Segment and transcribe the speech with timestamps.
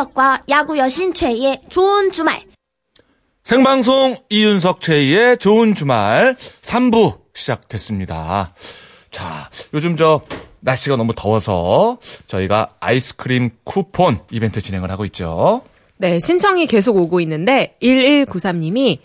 [0.00, 2.42] 이윤석과 야구 여신 최희의 좋은 주말.
[3.42, 8.54] 생방송 이윤석 최희의 좋은 주말 3부 시작됐습니다.
[9.10, 10.22] 자, 요즘 저
[10.60, 15.62] 날씨가 너무 더워서 저희가 아이스크림 쿠폰 이벤트 진행을 하고 있죠.
[15.98, 18.98] 네, 신청이 계속 오고 있는데 1193님이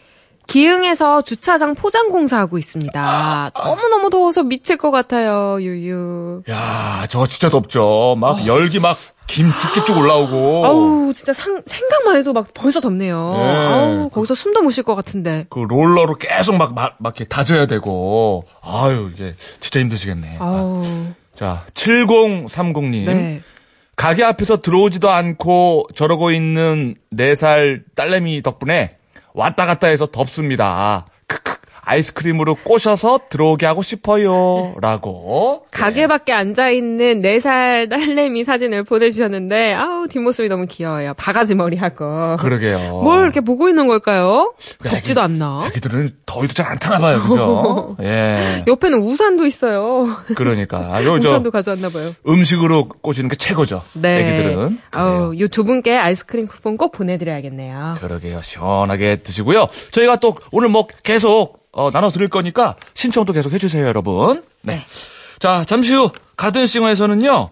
[0.48, 3.52] 기흥에서 주차장 포장 공사하고 있습니다.
[3.56, 5.58] 너무너무 더워서 미칠 것 같아요.
[5.60, 6.44] 유유.
[6.50, 8.16] 야, 저거 진짜 덥죠.
[8.20, 8.96] 막 열기 막
[9.28, 10.66] 김 쭉쭉쭉 올라오고.
[10.66, 13.34] 아우, 진짜 상, 생각만 해도 막 벌써 덥네요.
[13.38, 13.44] 네.
[13.44, 15.46] 아우, 거기서 숨도 못 쉴 것 같은데.
[15.50, 18.46] 그 롤러로 계속 막, 막, 막 이렇게 다져야 되고.
[18.62, 20.38] 아유, 이게 진짜 힘드시겠네.
[20.40, 20.84] 아우.
[21.34, 23.06] 자, 7030님.
[23.06, 23.42] 네.
[23.96, 28.98] 가게 앞에서 들어오지도 않고 저러고 있는 4살 딸내미 덕분에
[29.34, 31.06] 왔다 갔다 해서 덥습니다.
[31.86, 34.74] 아이스크림으로 꼬셔서 들어오게 하고 싶어요.
[34.82, 35.66] 라고.
[35.72, 41.14] 가게 밖에 앉아있는 4살 딸내미 사진을 보내주셨는데, 아우, 뒷모습이 너무 귀여워요.
[41.16, 42.38] 바가지 머리하고.
[42.38, 43.02] 그러게요.
[43.04, 44.54] 뭘 이렇게 보고 있는 걸까요?
[44.80, 45.66] 그 덥지도 애기- 않나?
[45.68, 47.20] 애기들은 더위도 잘 안 타나 봐요.
[47.22, 47.96] 그죠?
[48.02, 48.64] 예.
[48.68, 50.16] 옆에는 우산도 있어요.
[50.36, 51.04] 그러니까.
[51.04, 52.12] 요, 저, 우산도 가져왔나 봐요.
[52.28, 53.84] 음식으로 꼬시는 게 최고죠.
[53.94, 54.20] 네.
[54.38, 54.80] 애기들은.
[54.92, 57.98] 아우, 요 두 분께 아이스크림 쿠폰 꼭 보내드려야겠네요.
[58.02, 58.42] 그러게요.
[58.42, 59.68] 시원하게 드시고요.
[59.92, 64.44] 저희가 또 오늘 뭐 계속 어, 나눠 드릴 거니까 신청도 계속 해주세요, 여러분.
[64.62, 64.86] 네.
[65.40, 67.50] 자, 잠시 후 가든싱어에서는요.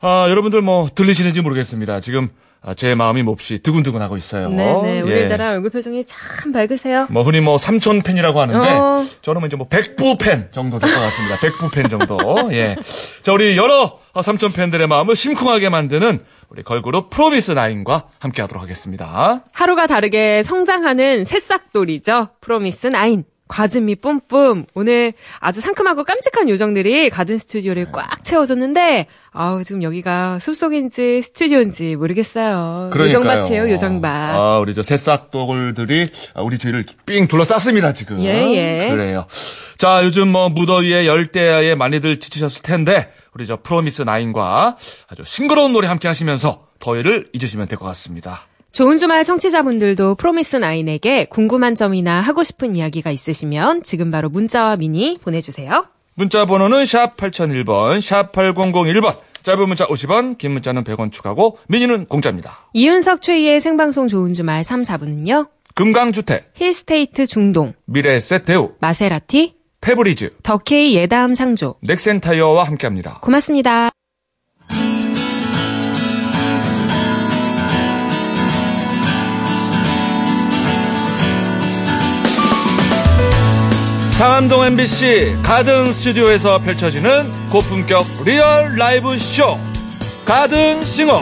[0.00, 2.00] 아, 여러분들 뭐 들리시는지 모르겠습니다.
[2.00, 2.28] 지금
[2.60, 4.48] 아, 제 마음이 몹시 두근두근하고 있어요.
[4.48, 4.96] 네네.
[4.96, 5.00] 예.
[5.02, 7.06] 오늘따라 얼굴 표정이 참 밝으세요.
[7.10, 9.04] 뭐 흔히 뭐 삼촌 팬이라고 하는데 어.
[9.22, 11.36] 저는 뭐 이제 뭐 백부 팬 정도 될 것 같습니다.
[11.40, 12.18] 백부 팬 정도.
[12.52, 12.76] 예.
[13.22, 18.62] 자, 우리 여러 어, 삼촌 팬들의 마음을 심쿵하게 만드는 우리 걸그룹 프로미스 나인과 함께 하도록
[18.62, 19.42] 하겠습니다.
[19.52, 22.28] 하루가 다르게 성장하는 새싹돌이죠.
[22.40, 23.24] 프로미스 나인.
[23.52, 24.64] 과즙미 뿜뿜.
[24.72, 27.90] 오늘 아주 상큼하고 깜찍한 요정들이 가든 스튜디오를 네.
[27.92, 32.90] 꽉 채워줬는데, 아우, 지금 여기가 숲속인지 스튜디오인지 모르겠어요.
[32.96, 34.10] 요정밭이에요, 요정밭.
[34.10, 36.10] 아, 우리 저 새싹돌들이
[36.42, 38.22] 우리 주위를 삥 둘러쌌습니다, 지금.
[38.22, 38.88] 예, 예.
[38.90, 39.26] 그래요.
[39.76, 45.88] 자, 요즘 뭐 무더위에 열대야에 많이들 지치셨을 텐데, 우리 저 프로미스 나인과 아주 싱그러운 노래
[45.88, 48.40] 함께 하시면서 더위를 잊으시면 될 것 같습니다.
[48.72, 55.18] 좋은 주말 청취자분들도 프로미스 나인에게 궁금한 점이나 하고 싶은 이야기가 있으시면 지금 바로 문자와 미니
[55.22, 55.86] 보내주세요.
[56.14, 59.18] 문자 번호는 샵 8001번, 샵 8001번.
[59.42, 62.68] 짧은 문자 50원, 긴 문자는 100원 추가고, 미니는 공짜입니다.
[62.72, 65.48] 이윤석 최희의 생방송 좋은 주말 3, 4부는요.
[65.74, 71.74] 금강주택, 힐스테이트 중동, 미래에셋 대우, 마세라티, 페브리즈, 더케이 예다음 상조.
[71.82, 73.20] 넥센타이어와 함께합니다.
[73.22, 73.90] 고맙습니다.
[84.22, 89.58] 상암동 MBC 가든 스튜디오에서 펼쳐지는 고품격 real 라이브 쇼
[90.24, 91.20] 가든 싱어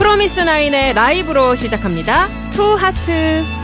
[0.00, 2.28] 프로미스 나인의 라이브로 시작합니다.
[2.50, 3.63] 투 하트.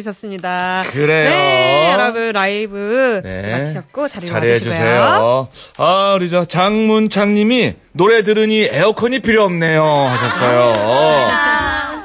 [0.00, 0.82] 들으셨습니다.
[0.90, 1.30] 그래요.
[1.30, 3.58] 네, 여러분 라이브 네.
[3.58, 5.48] 마치셨고 자리로 잘해주세요.
[5.78, 10.72] 아, 우리 저 장문창님이 노래 들으니 에어컨이 필요 없네요 하셨어요.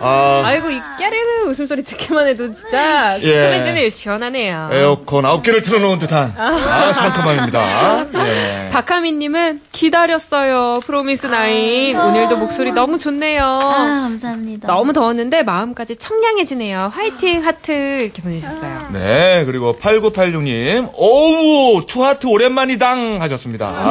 [0.08, 1.16] 아, 아이고, 이게 깨르
[1.46, 3.42] 르 웃음소리 듣기만 해도 진짜 예.
[3.50, 3.90] 상큼해지네요.
[3.90, 4.70] 시원하네요.
[4.72, 8.06] 에어컨 아홉 개를 틀어놓은 듯한 아, 상큼함입니다.
[8.26, 8.70] 예.
[8.72, 10.80] 박하민님은 기다렸어요.
[10.86, 11.96] 프로미스 나인.
[11.98, 13.44] 오늘도 목소리 너무 좋네요.
[13.44, 14.68] 아, 감사합니다.
[14.68, 16.92] 너무 더웠는데 마음까지 청량해지네요.
[16.94, 17.72] 화이팅 하트
[18.04, 18.90] 이렇게 보내주셨어요.
[18.94, 23.88] 네, 그리고 8986님, 오우, 투하트 오랜만이당 하셨습니다.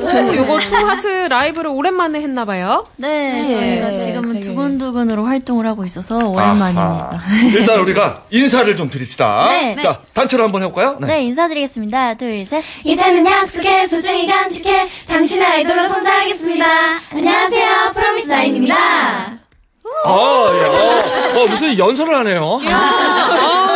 [0.00, 2.84] 오, 요거 투 하트 라이브를 오랜만에 했나봐요.
[2.96, 4.46] 네, 저희가 네, 지금은 되게.
[4.46, 7.10] 두근두근으로 활동을 하고 있어서 오랜만 입니다.
[7.12, 7.42] 아하.
[7.54, 9.48] 일단 우리가 인사를 좀 드립시다.
[9.50, 9.76] 네.
[9.82, 10.98] 자, 단체로 한번 해볼까요?
[11.00, 12.14] 네, 인사드리겠습니다.
[12.14, 12.62] 둘, 셋.
[12.84, 16.66] 이제는 약속해 소중히 간직해 당신의 아이돌로 성장하겠습니다.
[17.12, 18.74] 안녕하세요, 프로미스 나인입니다.
[20.06, 21.38] 아, 예.
[21.38, 22.60] 어, 어, 무슨 연설을 하네요.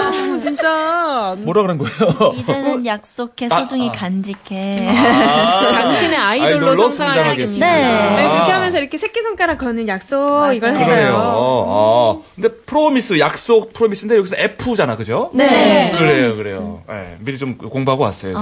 [0.64, 1.36] 아, 진짜.
[1.38, 2.32] 뭐라 그런 거예요?
[2.34, 3.92] 이제는 약속해 소중히 아.
[3.92, 4.88] 간직해.
[4.88, 7.66] 아, 당신의 아이돌로, 성장하겠습니다.
[7.66, 7.82] 네.
[8.16, 10.96] 네, 그렇게 하면서 이렇게 새끼손가락 거는 약속 이걸 그러네요.
[10.96, 11.14] 했어요.
[11.16, 12.22] 어.
[12.34, 15.30] 근데 프로미스, 약속 프로미스인데 여기서 F잖아, 그죠?
[15.32, 15.92] 네.
[15.96, 16.82] 그래요, 그래요.
[16.90, 18.32] 예, 미리 좀 공부하고 왔어요.
[18.32, 18.38] F,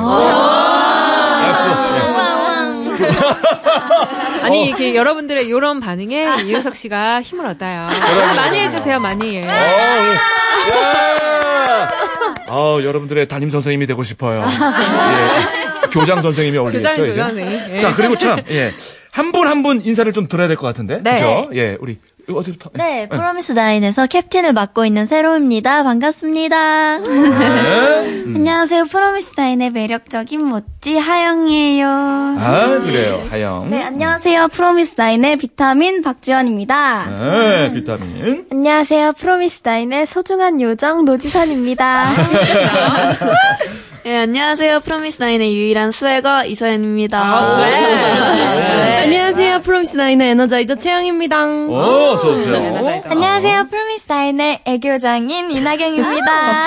[1.96, 3.10] 예.
[4.42, 7.88] 아니, 이렇게 여러분들의 이런 반응에 이윤석 씨가 힘을 얻어요.
[8.36, 9.36] 많이 해주세요, 많이.
[9.36, 9.46] 예.
[12.48, 14.44] 아, 여러분들의 담임 선생님이 되고 싶어요.
[14.44, 15.88] 예.
[15.90, 17.66] 교장 선생님이 어울리겠죠, 교장, 이제?
[17.74, 17.78] 예.
[17.80, 18.72] 자, 그리고 참, 예.
[19.12, 21.00] 한 분 한 분 인사를 좀 들어야 될 것 같은데.
[21.02, 21.14] 네.
[21.14, 21.48] 그죠?
[21.54, 21.98] 예, 우리,
[22.28, 22.70] 어디부터?
[22.74, 25.82] 네, 프로미스 나인에서 캡틴을 맡고 있는 세로입니다.
[25.84, 26.98] 반갑습니다.
[26.98, 28.24] 네.
[28.36, 28.84] 안녕하세요.
[28.86, 31.86] 프로미스 나인의 매력적인 모찌 하영이에요.
[31.88, 33.24] 아, 그래요.
[33.30, 33.70] 하영.
[33.70, 37.06] 네, 안녕하세요, 프로미스 나인의 비타민 박지원입니다.
[37.06, 38.46] 네, 비타민.
[38.50, 42.10] 안녕하세요, 프로미스 나인의 소중한 요정 노지선입니다.
[44.06, 44.80] 네, 안녕하세요.
[44.84, 47.20] 프로미스 나인의 유일한 수혜가 이서연입니다.
[47.20, 49.02] 아, 네.
[49.02, 49.62] 안녕하세요.
[49.62, 51.44] 프로미스 나인의 energizer 채영입니다.
[51.44, 52.52] 어, 어서오세요.
[52.52, 56.66] 네, 안녕하세요, 프로미스 나인의 애교장인 이나경입니다.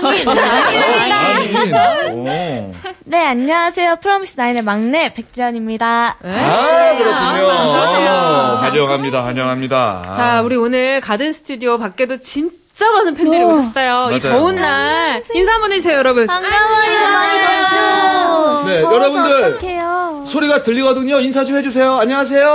[0.00, 0.26] 장인.
[2.14, 2.24] 오.
[3.04, 6.16] 네, 안녕하세요, 프로미스 나인의 막내 백지연입니다.
[6.24, 7.14] 아, 그렇군요.
[7.14, 8.56] 안녕하세요.
[8.62, 10.14] 환영합니다, 환영합니다.
[10.16, 14.08] 자, 우리 오늘 가든 스튜디오 밖에도 진짜 많은 팬들이 오셨어요.
[14.10, 14.20] 이 맞아요.
[14.20, 16.26] 더운 날 인사 한번 해주세요, 여러분.
[16.26, 17.08] 반가워요.
[17.12, 18.64] 많이 덥죠?
[18.66, 19.44] 네, 여러분들.
[19.44, 20.24] 어떡해요.
[20.28, 21.20] 소리가 들리거든요.
[21.20, 21.98] 인사 좀 해주세요.
[22.00, 22.54] 안녕하세요.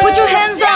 [0.00, 0.72] Put your hands up.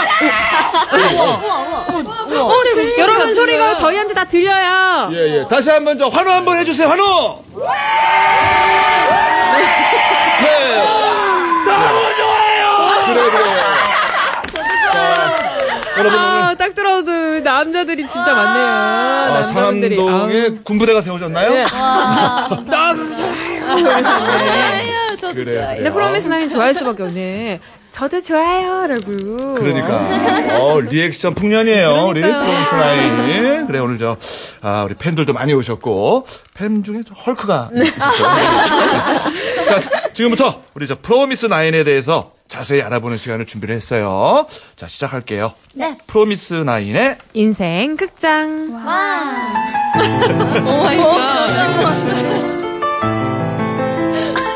[2.37, 2.51] 어,
[2.99, 5.09] 여러분 소리가 저희한테 다 들려요.
[5.11, 5.47] 예, 예.
[5.49, 6.87] 다시 한번 저 환호 한번 해주세요.
[6.87, 7.43] 환호!
[10.41, 10.77] 네.
[11.65, 12.63] 너무 좋아요!
[13.07, 13.43] 그래, 그래.
[14.93, 14.97] 자,
[15.97, 18.65] 여러분, 아, 딱 들어도 남자들이 진짜 많네요.
[18.67, 19.95] 아, 남자분들이.
[19.97, 20.55] 상암동에 아우.
[20.63, 21.49] 군부대가 세워졌나요?
[21.51, 21.63] 네.
[22.69, 23.67] 너무 좋아요.
[25.19, 25.73] 그래, 그래.
[25.77, 27.59] 근데 프로미스 나인 좋아할 수밖에 없네.
[27.91, 29.55] 저도 좋아요라고.
[29.55, 30.07] 그러니까
[30.61, 32.45] 어 리액션 풍년이에요 우리 그러니까요.
[32.47, 34.15] 프로미스 나인 그래 오늘 저
[34.61, 38.27] 아, 우리 팬들도 많이 오셨고 팬 중에 저 헐크가 있었어요
[39.81, 39.81] 자
[40.13, 45.97] 지금부터 우리 저 프로미스 나인에 대해서 자세히 알아보는 시간을 준비를 했어요 자 시작할게요 네.
[46.07, 48.71] 프로미스 나인의 인생 극장.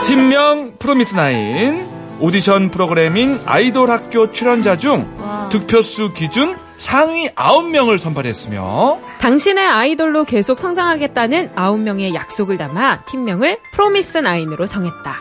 [0.05, 1.87] 팀명 프로미스 나인
[2.19, 5.17] 오디션 프로그램인 아이돌 학교 출연자 중
[5.51, 14.65] 득표수 기준 상위 9명을 선발했으며 당신의 아이돌로 계속 성장하겠다는 9명의 약속을 담아 팀명을 프로미스 나인으로
[14.65, 15.15] 정했다.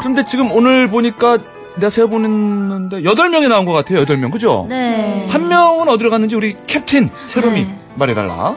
[0.00, 1.38] 그런데 지금 오늘 보니까
[1.76, 4.04] 내가 세어보는데 8명이 나온 것 같아요.
[4.04, 4.30] 8명.
[4.30, 4.66] 그죠?
[4.68, 5.26] 네.
[5.28, 7.78] 한 명은 어디로 갔는지 우리 캡틴 세롬이 네.
[7.94, 8.56] 말해달라.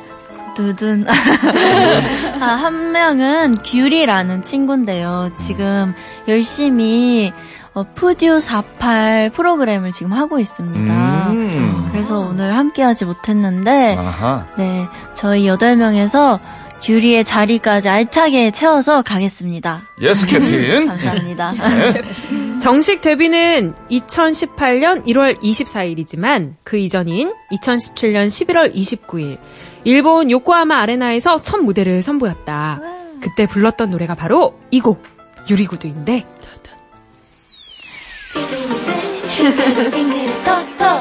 [0.55, 1.05] 두둔.
[1.07, 5.29] 아, 한 명은 규리라는 친구인데요.
[5.35, 5.93] 지금
[6.27, 7.31] 열심히
[7.73, 11.29] 어, 프듀 48 프로그램을 지금 하고 있습니다.
[11.29, 11.87] 음.
[11.91, 14.47] 그래서 오늘 함께하지 못했는데, 아하.
[14.57, 16.39] 네, 저희 8명에서
[16.81, 19.83] 규리의 자리까지 알차게 채워서 가겠습니다.
[20.01, 20.87] yes captain.
[20.87, 21.51] 감사합니다.
[21.51, 22.01] 네.
[22.61, 29.37] 정식 데뷔는 2018년 1월 24일이지만 그 이전인 2017년 11월 29일
[29.85, 32.81] 일본 요코하마 아레나에서 첫 무대를 선보였다.
[33.21, 35.03] 그때 불렀던 노래가 바로 이 곡
[35.49, 36.25] 유리구두인데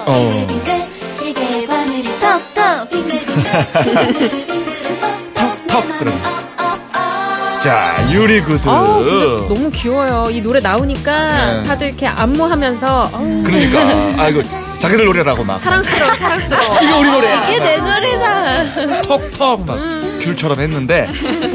[0.07, 0.49] 어.
[5.69, 6.15] 턱턱 그럼.
[7.63, 8.71] 자, 유리 구두.
[8.71, 10.29] 아 근데 너무 귀여워요.
[10.31, 11.63] 이 노래 나오니까 네.
[11.65, 14.23] 다들 이렇게 안무하면서 어우, 그러니까.
[14.23, 14.43] 아이고,
[14.79, 15.59] 자기들 노래라고 막.
[15.61, 16.77] 사랑스러워 사랑스러워.
[16.83, 17.49] 이게 우리 노래야.
[17.49, 19.03] 이게 내 노래다.
[19.03, 19.79] 턱턱 막
[20.21, 21.09] 귤처럼 했는데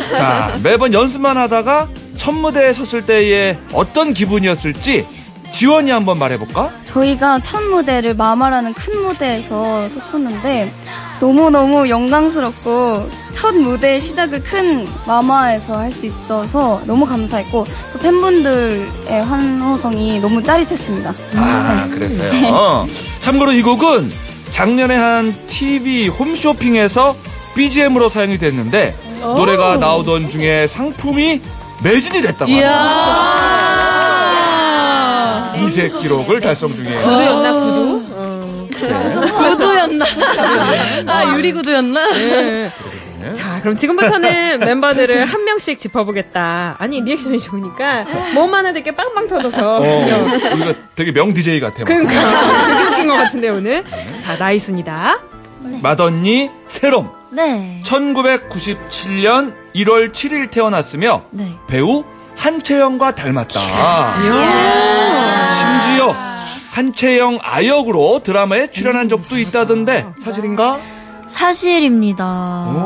[0.09, 5.05] 자 매번 연습만 하다가 첫 무대에 섰을 때의 어떤 기분이었을지
[5.53, 6.71] 지원이 한번 말해볼까?
[6.85, 10.73] 저희가 첫 무대를 마마라는 큰 무대에서 섰었는데
[11.21, 20.19] 너무너무 영광스럽고 첫 무대 시작을 큰 마마에서 할 수 있어서 너무 감사했고 또 팬분들의 환호성이
[20.19, 21.13] 너무 짜릿했습니다.
[21.35, 22.31] 아, 그랬어요.
[23.19, 24.11] 참고로 이 곡은
[24.49, 27.15] 작년에 한 TV 홈쇼핑에서
[27.55, 31.39] BGM으로 사용이 됐는데 노래가 나오던 중에 상품이
[31.83, 32.67] 매진이 됐다고 합니다.
[35.73, 36.99] 이색 기록을 달성 중이에요.
[36.99, 38.05] 구두였나 구두?
[39.57, 40.05] 구두였나?
[41.07, 42.11] 아, 유리구두였나?
[42.13, 42.71] 네.
[43.33, 46.75] 자, 그럼 지금부터는 멤버들을 한 명씩 짚어보겠다.
[46.77, 49.79] 아니, 리액션이 좋으니까 뭐만 해도 이렇게 빵빵 터져서.
[49.79, 50.07] 어,
[50.57, 51.79] 이거 되게 명 DJ 같아.
[51.79, 51.85] 막.
[51.85, 53.83] 그러니까 되게 웃긴 것 같은데 오늘.
[54.21, 55.21] 자, 나이 순이다.
[55.81, 57.09] 맏언니 세롬.
[57.31, 57.79] 네.
[57.83, 61.47] 1997년 1월 7일 태어났으며 네.
[61.67, 62.03] 배우
[62.37, 63.59] 한채영과 닮았다.
[65.81, 66.13] 심지어
[66.71, 70.79] 한채영 아역으로 드라마에 출연한 적도 있다던데 사실인가?
[71.27, 72.25] 사실입니다.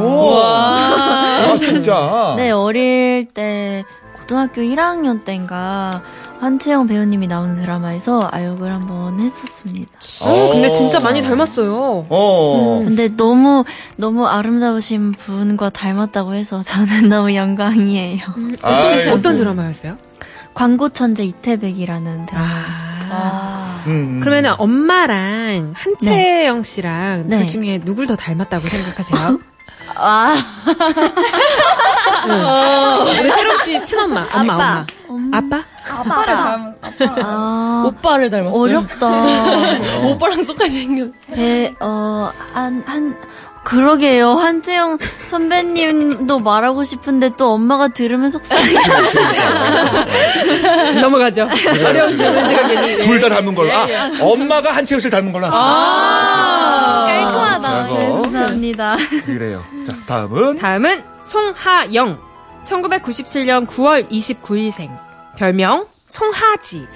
[0.01, 2.33] 오, 아, 진짜.
[2.37, 3.83] 네, 어릴 때
[4.19, 6.01] 고등학교 1학년 때인가
[6.39, 9.91] 한채영 배우님이 나오는 드라마에서 아역을 한번 했었습니다.
[10.21, 12.05] 어, 근데 진짜 많이 닮았어요.
[12.09, 12.81] 어.
[12.85, 13.63] 근데 너무
[13.95, 18.19] 너무 아름다우신 분과 닮았다고 해서 저는 너무 영광이에요.
[18.61, 19.97] 아이, 어떤 드라마였어요?
[20.57, 22.47] 광고 천재 이태백이라는 드라마.
[23.11, 23.83] 아.
[23.85, 24.19] 음.
[24.19, 27.37] 그러면은 엄마랑 한채영 씨랑 네.
[27.37, 29.39] 둘 중에 누굴 더 닮았다고 생각하세요?
[29.95, 30.35] 아,
[33.05, 35.37] 우리 세롬 씨 친엄마, 엄마, 엄마.
[35.37, 35.63] 아빠?
[35.89, 36.75] 아빠를 닮았,
[37.23, 38.59] 아 오빠를 닮았어요.
[38.59, 39.07] 어렵다.
[40.09, 41.11] 오빠랑 똑같이 생겼어.
[41.35, 43.15] 네, 어, 한, 한,
[43.67, 44.29] 그러게요.
[44.29, 48.63] 한채영 선배님도 말하고 싶은데 또 엄마가 들으면 속상해.
[51.01, 51.49] 넘어가죠.
[51.85, 53.73] 어려운 질문 지각이니 둘다 닮은 걸로.
[53.73, 55.47] 아, 예, 엄마가 한채영 씨를 닮은 걸로.
[55.51, 57.07] 아.
[57.07, 57.73] 깔끔하다.
[57.73, 58.21] 라고.
[58.21, 58.95] 감사합니다.
[59.25, 59.65] 그래요.
[59.85, 62.19] 자, 다음은 다음은 송하영.
[62.63, 64.97] 1997년 9월 29일생.
[65.35, 66.87] 별명 송하지.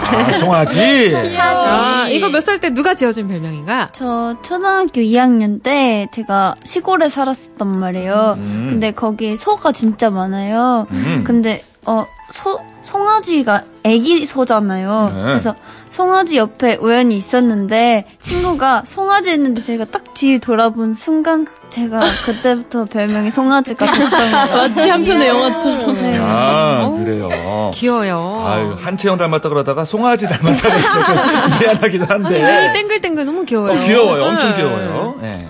[0.00, 1.12] 아, 송아지.
[1.38, 3.88] 아, 이거 몇 살 때 누가 지어준 별명인가?
[3.92, 8.36] 저 초등학교 2학년 때 제가 시골에 살았었단 말이에요.
[8.38, 8.66] 음.
[8.70, 10.86] 근데 거기 소가 진짜 많아요.
[10.92, 11.24] 음.
[11.26, 15.10] 근데 어 소 송아지가 애기 소잖아요.
[15.12, 15.22] 네.
[15.22, 15.54] 그래서
[15.90, 23.30] 송아지 옆에 우연히 있었는데 친구가 송아지 했는데 제가 딱 뒤 돌아본 순간 제가 그때부터 별명이
[23.32, 24.46] 송아지가 됐던 거예요.
[24.56, 25.94] 마치 한 편의 영화처럼.
[25.94, 26.18] 네.
[26.20, 27.70] 아, 그래요.
[27.74, 28.44] 귀여워요.
[28.46, 31.16] 아유, 한채영 닮았다 그러다가 송아지 닮았다고 해서 좀
[31.60, 32.42] 미안하기도 아니, 한데.
[32.62, 33.72] 눈이 땡글땡글 너무 귀여워요.
[33.72, 34.24] 어, 귀여워요.
[34.24, 34.56] 엄청 네.
[34.56, 35.18] 귀여워요.
[35.22, 35.48] 예.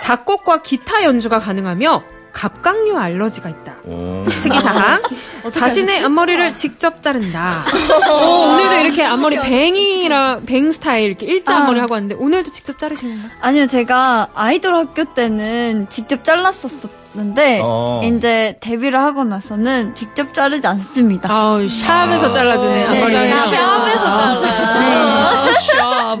[0.00, 2.02] 작곡과 기타 연주가 가능하며
[2.36, 3.76] 갑각류 알러지가 있다.
[3.86, 4.22] 오.
[4.28, 5.00] 특이사항.
[5.50, 7.64] 자신의 앞머리를 직접 자른다.
[8.10, 8.14] 어,
[8.52, 11.56] 오늘도 이렇게 앞머리 뱅이라, 뱅 스타일 이렇게 일자 아.
[11.60, 13.30] 앞머리 하고 왔는데 오늘도 직접 자르시는가?
[13.40, 18.02] 아니요, 제가 아이돌 학교 때는 직접 잘랐었는데 어.
[18.04, 21.32] 이제 데뷔를 하고 나서는 직접 자르지 않습니다.
[21.32, 23.14] 아우, 샵에서 잘라주네, 네, 앞머리.
[23.30, 24.40] 샵에서 잘라요.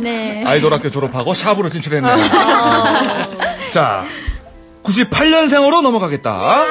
[0.00, 0.44] 네.
[0.46, 2.16] 아이돌 학교 졸업하고 샵으로 진출했네요.
[3.70, 4.02] 자,
[4.86, 6.62] 98년생으로 넘어가겠다.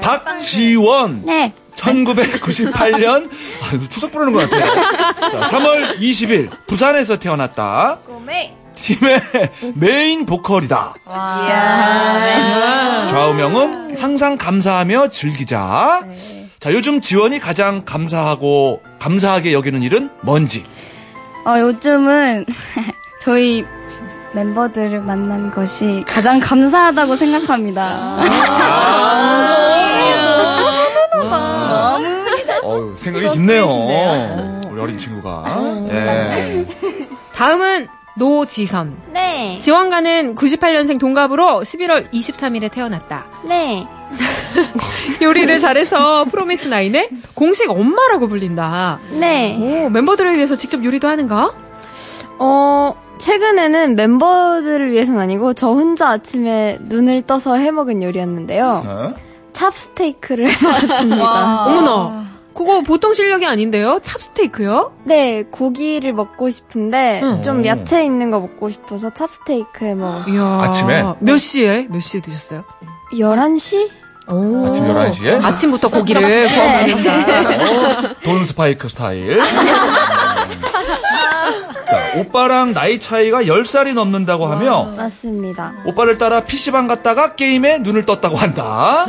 [0.00, 1.22] 박지원.
[1.26, 1.52] 네.
[1.76, 3.28] 1998년,
[3.62, 4.74] 아, 이거 추석 부르는 것 같아요.
[4.74, 7.98] 자, 3월 20일, 부산에서 태어났다.
[8.74, 9.20] 팀의
[9.74, 10.94] 메인 보컬이다.
[13.10, 16.02] 좌우명은 항상 감사하며 즐기자.
[16.60, 20.64] 자, 요즘 지원이 가장 감사하고, 감사하게 여기는 일은 뭔지.
[21.44, 22.46] 어, 요즘은
[23.20, 23.64] 저희
[24.34, 27.88] 멤버들을 만난 것이 가장 감사하다고 생각합니다.
[32.62, 33.66] 어우, 생각이 깊네요.
[34.70, 35.44] 우리 어린 친구가.
[35.90, 36.66] 예.
[37.32, 38.96] 다음은 노지선.
[39.12, 39.58] 네.
[39.60, 43.26] 지원가는 98년생 동갑으로 11월 23일에 태어났다.
[43.44, 43.86] 네.
[45.22, 48.98] 요리를 잘해서 프로미스 나인의 공식 엄마라고 불린다.
[49.12, 49.56] 네.
[49.84, 51.52] 오, 멤버들을 위해서 직접 요리도 하는가?
[52.38, 58.82] 어, 최근에는 멤버들을 위해서는 아니고 저 혼자 아침에 눈을 떠서 해먹은 요리였는데요.
[58.84, 59.14] 어?
[59.52, 61.64] 찹스테이크를 먹었습니다.
[61.66, 62.24] 어머나.
[62.54, 63.98] 그거 보통 실력이 아닌데요?
[64.02, 64.92] 찹스테이크요?
[65.04, 67.42] 네, 고기를 먹고 싶은데 응.
[67.42, 70.34] 좀 야채 있는 거 먹고 싶어서 찹스테이크 해 먹었어요.
[70.34, 70.42] 이야.
[70.62, 71.04] 아침에?
[71.20, 71.88] 몇 시에?
[71.90, 72.62] 몇 시에 드셨어요?
[73.12, 73.90] 11시?
[74.28, 74.66] 오.
[74.66, 75.44] 아침 11시에?
[75.44, 78.14] 아침부터 고기를 구워 먹는다.
[78.22, 79.38] 돈 스파이크 스타일.
[82.14, 85.72] 자, 오빠랑 나이 차이가 10살이 넘는다고 하며, 맞습니다.
[85.86, 89.06] 오빠를 따라 PC방 갔다가 게임에 눈을 떴다고 한다.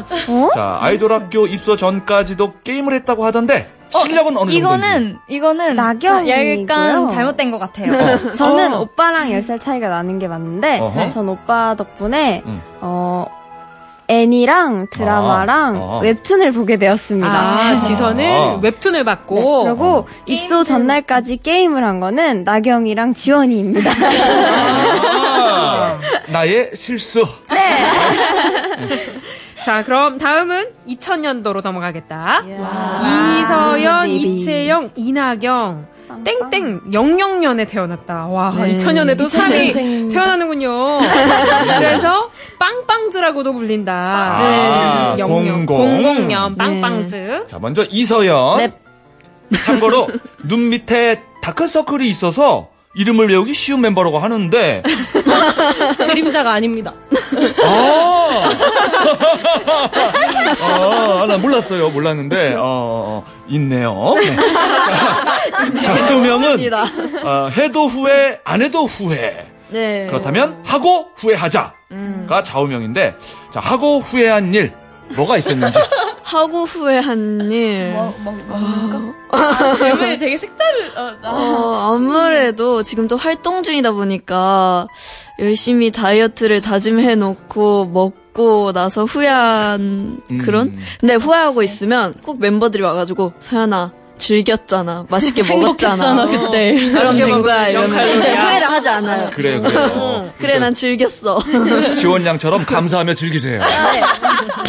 [0.53, 4.57] 자, 아이돌 학교 입소 전까지도 게임을 했다고 하던데, 실력은 어느 정도인지.
[4.57, 6.61] 이거는 이거는 나경이고요.
[6.63, 8.33] 약간 잘못된 것 같아요.
[8.33, 8.81] 저는 어.
[8.81, 11.07] 오빠랑 10살 차이가 나는 게 맞는데 어허.
[11.09, 12.61] 전 오빠 덕분에 음.
[12.81, 13.25] 어
[14.07, 15.99] 애니랑 드라마랑 아, 아.
[16.03, 17.29] 웹툰을 보게 되었습니다.
[17.29, 18.59] 아, 지선은 아.
[18.61, 19.63] 웹툰을 네, 받고.
[19.63, 23.91] 그리고 입소 전날까지 게임을 한 거는 나경이랑 지원이입니다.
[25.27, 27.25] 아, 나의 실수.
[29.63, 32.43] 자, 그럼 다음은 2000년도로 넘어가겠다.
[32.61, 34.35] 아, 이서연, baby.
[34.35, 35.94] 이채영, 이나경.
[36.23, 38.27] 땡땡 00년에 태어났다.
[38.27, 38.75] 와, 네.
[38.75, 40.13] 2000년에도 사람이 2000년생입니다.
[40.13, 40.99] 태어나는군요.
[41.79, 43.93] 그래서 빵빵즈라고도 불린다.
[43.93, 46.27] 아, 00, 공공.
[46.27, 47.45] 00년 빵빵즈.
[47.47, 48.57] 자, 먼저 이서연.
[48.57, 48.71] 네.
[49.63, 50.07] 참고로
[50.43, 54.81] 눈 밑에 다크서클이 있어서 이름을 외우기 쉬운 멤버라고 하는데
[55.97, 56.93] 그림자가 아닙니다.
[57.63, 58.49] 아,
[61.21, 61.89] 아, 난 몰랐어요.
[61.89, 64.15] 몰랐는데, 어, 어, 있네요.
[64.15, 64.35] 네.
[65.81, 69.47] 자, 좌우명은, 어, 해도 후회, 안 해도 후회.
[69.69, 70.05] 네.
[70.07, 73.15] 그렇다면, 하고 후회하자가 좌우명인데,
[73.51, 74.73] 자, 하고 후회한 일,
[75.15, 75.77] 뭐가 있었는지.
[76.23, 77.95] 하고 후회한 일.
[79.77, 84.87] 질문이 되게 색다른, 어, 나- 어, 아무래도 지금 또 활동 중이다 보니까
[85.39, 90.67] 열심히 다이어트를 다짐해 놓고 먹고 나서 후회한 그런?
[90.67, 90.79] 음.
[90.99, 95.05] 근데 후회하고 있으면 꼭 멤버들이 와가지고 서연아 즐겼잖아.
[95.09, 96.25] 맛있게 먹었잖아.
[96.25, 96.75] 그때.
[96.91, 97.67] 그럼 된 거야.
[97.69, 98.17] 이러면.
[98.17, 99.29] 이제 후회를 하지 않아요.
[99.31, 100.31] 그래요, 그래요.
[100.39, 101.39] 그래 난 즐겼어.
[101.95, 103.61] 지원 양처럼 감사하며 즐기세요.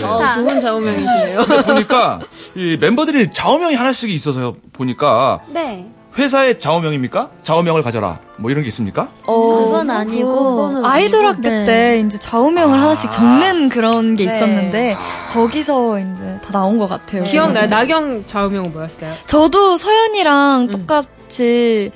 [0.02, 1.44] 어, 좋은 좌우명이시네요.
[1.46, 2.20] 근데 보니까,
[2.54, 4.54] 이 멤버들이 좌우명이 하나씩 있어서요.
[4.72, 5.86] 보니까, 네.
[6.18, 7.30] 회사의 좌우명입니까?
[7.42, 8.20] 좌우명을 가져라.
[8.36, 9.10] 뭐 이런 게 있습니까?
[9.26, 11.64] 그건 아니고 아이돌 학교 네.
[11.64, 14.34] 때 이제 좌우명을 하나씩 적는 그런 게 네.
[14.34, 14.96] 있었는데
[15.32, 17.22] 거기서 이제 다 나온 것 같아요.
[17.24, 17.66] 기억나요?
[17.66, 19.12] 나경 좌우명은 뭐였어요?
[19.26, 21.90] 저도 서연이랑 똑같이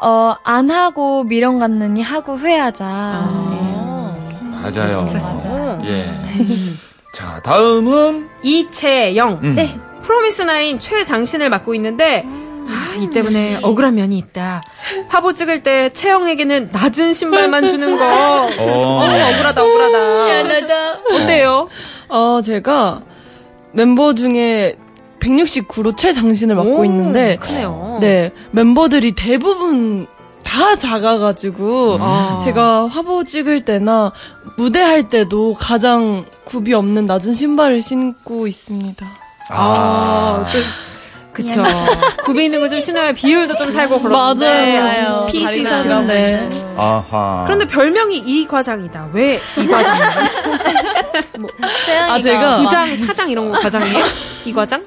[0.00, 2.84] 어, 안 하고 미련 갖느니 하고 후회하자.
[4.52, 5.10] 맞아요.
[5.44, 5.82] 어.
[5.84, 6.10] 예.
[7.12, 9.40] 자, 다음은, 이채영.
[9.42, 9.54] 음.
[9.54, 9.78] 네.
[10.02, 12.26] 프로미스나인 최장신을 맡고 있는데
[12.68, 14.62] 아, 이 때문에 억울한 면이 있다.
[15.08, 18.04] 화보 찍을 때 채영에게는 낮은 신발만 주는 거.
[18.06, 20.98] 어, 어, 억울하다, 억울하다.
[21.14, 21.68] 어때요?
[22.08, 23.02] 어, 제가
[23.72, 24.76] 멤버 중에
[25.20, 27.98] 169로 최장신을 맡고 오, 있는데, 크네요.
[28.00, 30.06] 네, 멤버들이 대부분
[30.42, 32.40] 다 작아가지고, 아.
[32.44, 34.12] 제가 화보 찍을 때나
[34.56, 39.06] 무대 할 때도 가장 굽이 없는 낮은 신발을 신고 있습니다.
[39.50, 40.64] 아, 또, 그
[41.44, 41.62] 쵸.
[42.24, 44.80] 굽이 있는 거 좀 신어야 비율도 좀 살고 그러는데.
[44.80, 45.26] 맞아요.
[45.32, 46.48] 다리가 사는데.
[46.50, 46.66] 길어서.
[46.76, 47.42] 아하.
[47.46, 49.08] 그런데 별명이 이 과장이다.
[49.12, 50.10] 왜 이 과장이야?
[52.10, 54.04] 아, 제가 부장, 차장 이런 거 과장이에요?
[54.44, 54.84] 이 과장?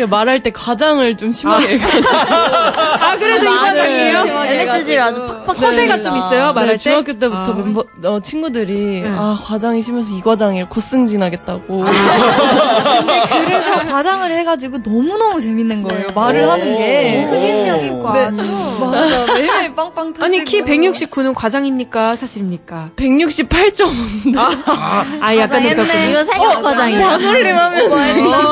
[0.00, 2.08] 제가 말할 때 과장을 좀 심하게 해가지고.
[2.08, 4.18] 아, 그래서 이 과장이에요?
[4.18, 6.78] MSG를 아주 팍팍 허세가 좀 있어요, 말할 네, 때?
[6.78, 7.54] 중학교 때부터 아.
[7.54, 9.08] 멤버 어, 친구들이 네.
[9.08, 11.84] 아 과장이 심해서 이 과장이 고승진 하겠다고
[13.44, 16.10] 그래서 과장을 해가지고 너무너무 재밌는 거예요.
[16.12, 17.26] 말을 하는 게.
[17.30, 17.90] 네.
[18.02, 18.80] 아주.
[18.80, 19.32] 맞아.
[19.32, 20.24] 매일매일 빵빵 터지고.
[20.24, 22.16] 아니, 키 169는 과장입니까?
[22.16, 22.90] 사실입니까?
[22.96, 26.10] 168.5인데 아, 약간 늙었군요.
[26.10, 27.14] 이거 생각 과장이야.
[27.14, 27.18] 어,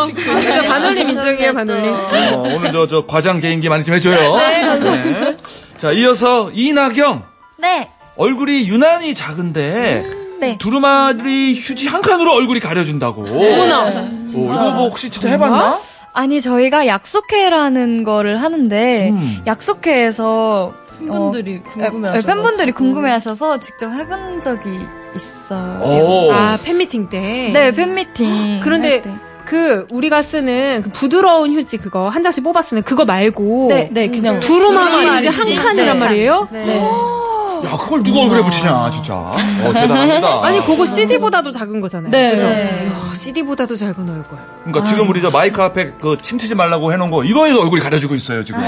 [0.06, 1.92] 저 반올림 인정 이에요, 반올림.
[1.92, 4.37] 어, 오늘 저, 저, 과장 개인기 많이 좀 해줘요.
[4.37, 5.37] 네.
[5.79, 7.22] 자, 이어서 이나경.
[7.59, 7.88] 네.
[8.16, 10.05] 얼굴이 유난히 작은데,
[10.40, 10.59] 네.
[10.59, 13.22] 두루마리 휴지 한 칸으로 얼굴이 가려진다고.
[13.22, 13.83] 어머나.
[13.87, 15.79] 어, 이거 뭐 혹시 진짜 해봤나?
[16.12, 19.42] 아니, 저희가 약속회라는 거를 하는데, 음.
[19.46, 24.81] 약속회에서 팬분들이 어, 궁금해하셔서 네, 팬분들이 궁금해하셔서 직접 해본 적이
[25.14, 25.81] 있어요.
[25.81, 26.33] 오.
[26.33, 27.51] 아, 팬미팅 때?
[27.53, 28.61] 네, 팬미팅.
[28.62, 29.03] 그런데.
[29.48, 33.68] 그, 우리가 쓰는 그 부드러운 휴지 그거 한 장씩 뽑아 쓰는 그거 말고.
[33.70, 33.88] 네.
[33.90, 36.48] 네 그냥 두루마리 이제 한 칸이란 말이에요?
[36.52, 36.76] 네.
[37.64, 39.14] 야, 그걸 누가 얼굴에 붙이냐, 진짜.
[39.14, 39.34] 어,
[39.72, 40.44] 대단합니다.
[40.46, 42.11] 아니, 그거 CD보다도 작은 거잖아요.
[42.11, 42.28] 네.
[42.30, 42.92] 그래서 네.
[42.94, 44.38] 어, CD보다도 작은 얼굴.
[44.64, 48.14] 그러니까 지금 우리 저 마이크 앞에 그 침 튀지 말라고 해놓은 거, 이거에도 얼굴이 가려지고
[48.14, 48.61] 있어요, 지금.
[48.61, 48.66] 예.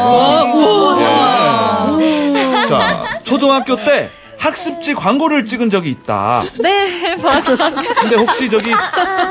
[2.68, 4.10] 자, 초등학교 때
[4.40, 6.44] 학습지 광고를 찍은 적이 있다.
[6.60, 7.56] 네, 맞아.
[8.00, 8.70] 근데 혹시 저기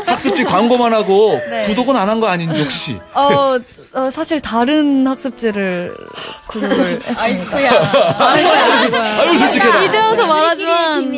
[0.05, 1.65] 학습지 광고만 하고 네.
[1.65, 2.97] 구독은 안 한 거 아닌지 혹시?
[3.13, 3.57] 어,
[3.93, 5.93] 어, 사실 다른 학습지를
[6.47, 7.57] 구독을 했습니다.
[8.19, 9.83] 아유, 솔직해라.
[9.85, 11.11] 이제 와서 말하지만,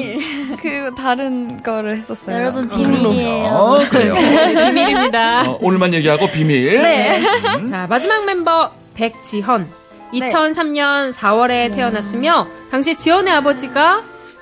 [0.62, 2.36] 그, 다른 거를 했었어요.
[2.38, 3.46] 여러분 비밀이에요.
[3.46, 4.14] 어, 그래요.
[4.16, 5.50] 비밀입니다.
[5.50, 6.82] 어, 오늘만 얘기하고 비밀.
[6.82, 7.22] 네.
[7.70, 9.81] 자, 마지막 멤버 백지현.
[10.14, 14.02] 2003년 4월에 태어났으며 당시 지현의 아버지가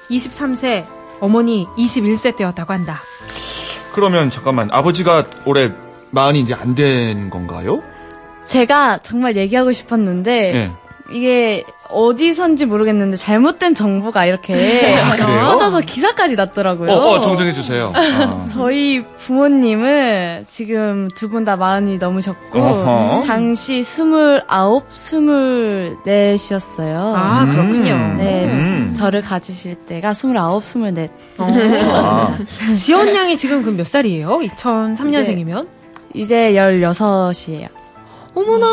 [0.10, 0.86] 23세,
[1.20, 3.00] 어머니 21세 때였다고 한다.
[3.94, 5.72] 그러면 잠깐만 아버지가 올해
[6.12, 7.84] 마흔이 이제 안 된 건가요?
[8.46, 10.72] 제가 정말 얘기하고 싶었는데 예.
[11.12, 15.16] 이게 어디선지 모르겠는데 잘못된 정보가 이렇게 아?
[15.52, 16.92] 퍼져서 기사까지 났더라고요.
[16.92, 17.92] 어, 어, 정정해 주세요.
[17.96, 18.46] 어.
[18.50, 23.24] 저희 부모님은 지금 두 분 다 마흔이 넘으셨고 어허.
[23.26, 24.86] 당시 스물아홉,
[26.06, 27.14] 스물넷이었어요.
[27.16, 28.16] 아, 그렇군요.
[28.18, 28.94] 네, 음.
[28.96, 31.10] 저를 가지실 때가 스물아홉, 스물넷.
[31.40, 32.38] 아,
[32.76, 34.40] 지원 양이 지금 그럼 몇 살이에요?
[34.40, 35.68] 2003년생이면?
[36.14, 37.68] 이제 열여섯이에요.
[38.36, 38.68] 어머나.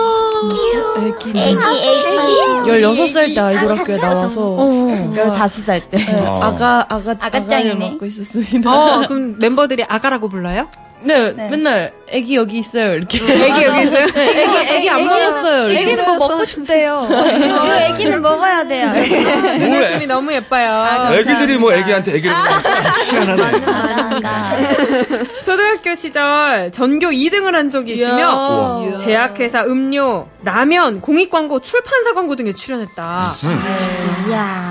[0.99, 1.31] 애기.
[1.31, 2.71] 애기, 애기.
[2.71, 5.13] 16살 때 아이돌 학교에 나와서 어.
[5.15, 6.39] 15살 때 어.
[6.43, 7.71] 아가 아가 아가짱이네.
[7.71, 8.71] 아가를 맡고 있었습니다.
[8.71, 10.69] 어, 그럼 멤버들이 아가라고 불러요?
[11.03, 13.19] 네, 맨날 애기 여기 있어요 이렇게.
[13.19, 14.07] 애기 여기 있어요?
[14.07, 15.69] 네, 애기 애기 안 먹었어요.
[15.69, 15.81] 이렇게.
[15.83, 17.07] 애기는 뭐 먹고 싶대요.
[17.09, 18.93] 그 애기는 먹어야 돼요.
[18.95, 21.09] 그 모습이 너무 예뻐요.
[21.13, 22.35] 애기들이 뭐 애기한테 애기를
[23.11, 23.43] 희한하네.
[25.45, 28.97] 초등학교 시절 전교 2등을 한 적이 있으며.
[28.99, 33.35] 제약회사 음료, 라면, 공익 광고, 출판사 광고 등에 출연했다.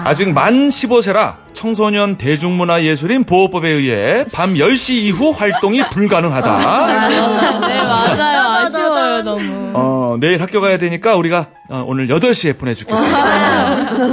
[0.06, 6.58] 아직 만 15세라 청소년 대중문화 예술인 보호법에 의해 밤 10시 이후 활동이 불가능하다.
[7.68, 8.42] 네 맞아요.
[8.66, 9.72] 아쉬워요 너무.
[9.74, 12.94] 어, 내일 학교 가야 되니까 우리가 어, 오늘 8시에 보내줄게.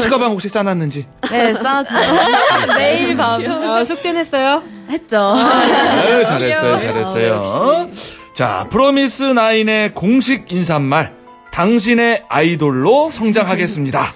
[0.01, 1.07] 치과방 혹시 싸놨는지?
[1.31, 1.91] 네 쌓았죠.
[2.75, 4.63] 매일 밤 아, 숙제는 했어요?
[4.89, 5.19] 했죠.
[5.19, 7.91] 아유, 잘했어요, 잘했어요.
[8.35, 11.13] 자, 프로미스 나인의 공식 인사말.
[11.53, 14.15] 당신의 아이돌로 성장하겠습니다.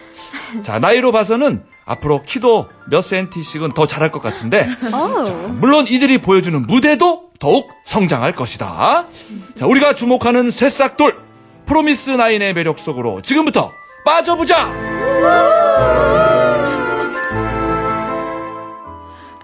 [0.63, 4.69] 자, 나이로 봐서는 앞으로 키도 몇 센티씩은 더 자랄 것 같은데.
[4.91, 5.07] 자,
[5.53, 9.07] 물론 이들이 보여주는 무대도 더욱 성장할 것이다.
[9.55, 11.25] 자, 우리가 주목하는 새싹돌.
[11.65, 13.73] 프로미스 나인의 매력 속으로 지금부터
[14.05, 14.73] 빠져보자!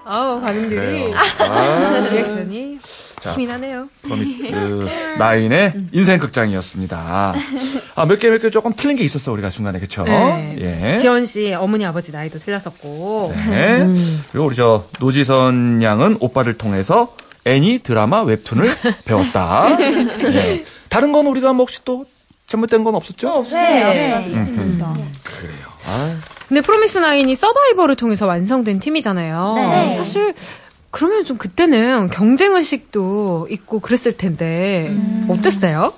[0.05, 1.13] 아우, 반응들이.
[1.15, 2.09] 아.
[2.11, 3.02] 리액션이 자.
[3.31, 3.89] 힘이 나네요.
[4.03, 4.51] 프로미스
[5.19, 7.35] 나인의 인생 극장이었습니다.
[7.95, 10.03] 아, 몇 개 몇 개 조금 틀린 게 있었어, 우리가 중간에, 그쵸?
[10.05, 10.57] 네.
[10.93, 10.97] 예.
[10.97, 13.33] 지원 씨 어머니 아버지 나이도 틀렸었고.
[13.49, 13.87] 네.
[14.33, 18.69] 그리고 우리 저 노지선 양은 오빠를 통해서 애니 드라마 웹툰을
[19.05, 19.77] 배웠다.
[19.77, 20.65] 네.
[20.89, 22.05] 다른 건 우리가 뭐 혹시 또
[22.49, 23.47] 잘못된 건 없었죠?
[23.51, 23.83] 네,
[25.23, 25.63] 그래요.
[25.87, 26.17] 아,
[26.49, 29.55] 근데 프로미스 나인이 서바이벌을 통해서 완성된 팀이잖아요.
[29.57, 29.93] 네.
[29.93, 30.35] 사실
[30.93, 34.95] 그러면 좀 그때는 경쟁 의식도 있고 그랬을 텐데
[35.27, 35.95] 어땠어요?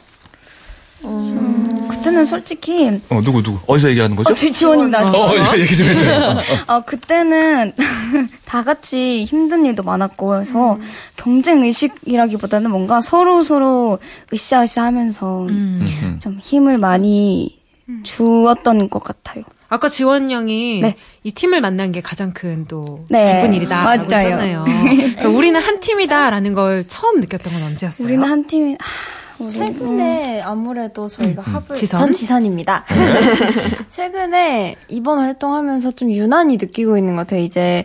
[1.90, 3.58] 그때는 솔직히 어, 누구, 누구?
[3.66, 4.32] 어디서 얘기하는 거죠?
[4.32, 5.04] 어, 지, 지원입니다.
[5.04, 6.38] 어, 어, 얘기 좀 해줘요.
[6.68, 7.72] 어, 그때는
[8.46, 10.78] 다 같이 힘든 일도 많았고 해서
[11.16, 13.98] 경쟁 의식이라기보다는 뭔가 서로 서로
[14.32, 16.18] 으쌰으쌰 하면서 음.
[16.22, 17.58] 좀 힘을 많이
[18.04, 19.44] 주었던 것 같아요.
[19.68, 20.96] 아까 지원 양이 네.
[21.22, 23.82] 이 팀을 만난 게 가장 큰또 네, 기쁜 일이다.
[23.84, 24.64] 맞아요.
[24.84, 28.06] 그러니까 우리는 한 팀이다라는 걸 처음 느꼈던 건 언제였어요?
[28.06, 32.00] 우리는 한 팀이 아, 최근에 아무래도 저희가 합을 지선?
[32.00, 32.84] 전 지선입니다.
[33.88, 37.40] 최근에 이번 활동하면서 좀 유난히 느끼고 있는 것 같아요.
[37.42, 37.84] 이제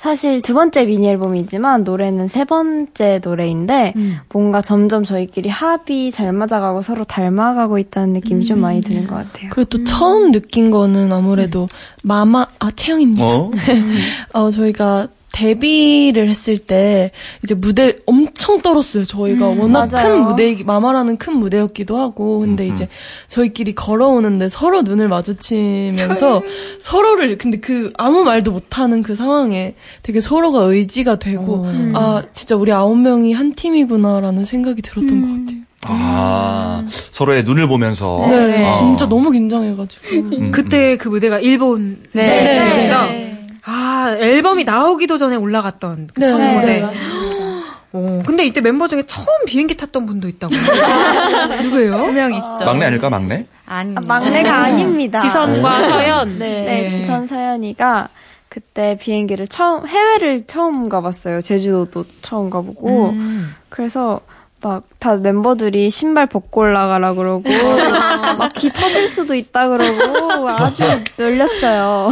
[0.00, 3.92] 사실 두 번째 미니 앨범이지만 노래는 세 번째 노래인데
[4.32, 9.50] 뭔가 점점 저희끼리 합이 잘 맞아가고 서로 닮아가고 있다는 느낌이 좀 많이 드는 것 같아요.
[9.52, 11.68] 그리고 또 처음 느낀 거는 아무래도
[12.02, 13.22] 마마 아 태영입니다.
[13.22, 13.50] 어?
[14.32, 17.10] 어, 저희가 데뷔를 했을 때
[17.42, 19.04] 이제 무대 엄청 떨었어요.
[19.04, 20.08] 저희가 워낙 맞아요.
[20.08, 22.88] 큰 무대 마마라는 큰 무대였기도 하고 근데 이제
[23.28, 26.42] 저희끼리 걸어오는데 서로 눈을 마주치면서
[26.80, 32.72] 서로를 근데 그 아무 말도 못하는 그 상황에 되게 서로가 의지가 되고 아 진짜 우리
[32.72, 35.60] 아홉 명이 한 팀이구나라는 생각이 들었던 것 같아요.
[35.82, 38.26] 아, 서로의 눈을 보면서.
[38.28, 38.72] 네, 아.
[38.72, 40.06] 진짜 너무 긴장해가지고.
[40.16, 42.84] 음, 그때 그 무대가 일본 네.
[42.86, 43.19] 무대였죠?
[43.64, 46.26] 아, 앨범이 나오기도 전에 올라갔던 그 네.
[46.28, 46.54] 첫 네.
[46.60, 46.84] 무대.
[47.92, 50.54] 어, 근데 이때 멤버 중에 처음 비행기 탔던 분도 있다고.
[51.62, 52.00] 누구예요?
[52.00, 52.64] 두 명 있죠.
[52.64, 53.46] 막내 아닐까, 막내?
[53.66, 53.94] 아니.
[53.96, 55.18] 아, 막내가 아닙니다.
[55.20, 56.38] 지선과 서연.
[56.38, 58.08] 네, 지선 사연이가
[58.48, 61.40] 그때 비행기를 처음 해외를 처음 가봤어요.
[61.40, 63.54] 제주도도 처음 가보고 음.
[63.68, 64.20] 그래서
[64.62, 67.42] 막 다 멤버들이 신발 벗고 올라가라 그러고
[68.38, 70.82] 막 귀 터질 수도 있다 그러고 아주
[71.16, 72.10] 놀렸어요.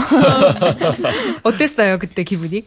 [1.43, 2.65] 어땠어요, 그때 기분이?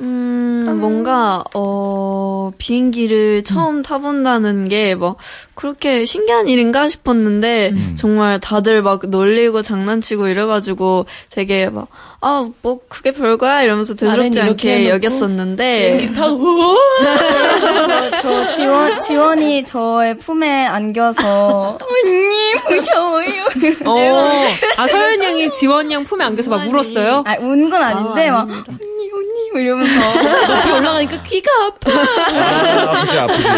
[0.00, 5.16] 음, 뭔가, 어, 비행기를 처음 타본다는 게, 뭐,
[5.54, 11.88] 그렇게 신기한 일인가 싶었는데, 정말 다들 막 놀리고 장난치고 이래가지고 되게 막,
[12.22, 13.62] 아, 뭐, 그게 별거야?
[13.62, 16.76] 이러면서 대수롭지 않게 해놓고 여겼었는데, 타고.
[18.22, 21.78] 저, 저 지원 지원이 저의 품에 안겨서.
[21.80, 23.42] 언니 무서워요.
[23.86, 24.46] 어.
[24.78, 27.24] 아, 서연 양이 지원 양 품에 안겨서 막 울었어요?
[27.26, 29.10] 아, 운 건 아닌데 막 언니 언니.
[29.10, 29.22] 뭐
[29.60, 30.54] 이러면서.
[30.54, 31.90] 높이 올라가니까 귀가 아파.
[31.90, 33.48] 아, 아프지, 아프지.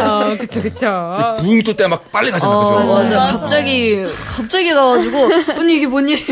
[0.00, 1.36] 어, 그쵸, 그쵸.
[1.38, 2.86] 붕 뜰 때 막 빨리 가잖아, 어, 그죠?
[2.92, 3.38] 맞아.
[3.38, 4.04] 갑자기,
[4.36, 6.24] 갑자기 가가지고, 언니 이게 뭔 일이야?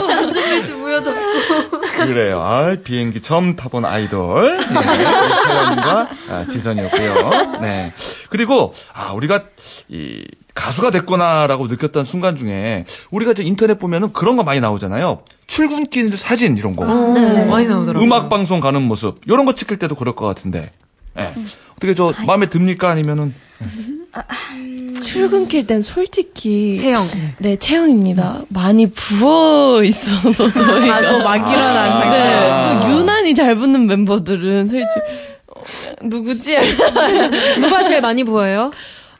[0.00, 1.12] 무슨 일인지 보여줘.
[1.96, 2.40] 그래요.
[2.42, 4.56] 아, 비행기 처음 타본 아이돌.
[4.58, 4.64] 네.
[5.44, 7.58] 차연과 아, 지선이었고요.
[7.60, 7.92] 네.
[8.28, 9.40] 그리고, 아, 우리가
[9.88, 15.22] 이 가수가 됐구나라고 느꼈던 순간 중에 우리가 이제 인터넷 보면은 그런 거 많이 나오잖아요.
[15.46, 16.84] 출근길 사진 이런 거.
[16.84, 17.44] 네.
[17.46, 18.04] 많이 나오더라고요.
[18.04, 19.20] 음악 방송 가는 모습.
[19.26, 20.70] 이런 거 찍힐 때도 그럴 것 같은데.
[21.18, 21.32] 예.
[21.76, 22.88] 어떻게 저 마음에 듭니까?
[22.90, 23.34] 아니면은
[25.02, 27.02] 출근길 땐 솔직히 채영.
[27.38, 28.42] 네 채영입니다.
[28.48, 32.18] 많이 부어 있어서 저희가 자고 막 일어난 상태.
[32.18, 32.86] 네, 아.
[32.86, 35.00] 그 유난히 잘 붙는 멤버들은 솔직히
[35.48, 35.62] 어,
[36.02, 36.56] 누구지?
[37.60, 38.70] 누가 제일 많이 부어요?